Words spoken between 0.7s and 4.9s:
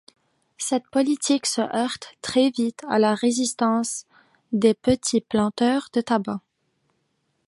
politique se heurte très vite à la résistance des